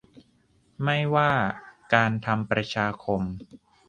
[0.83, 1.31] ไม่ว่า
[1.93, 3.21] การทำประชาคม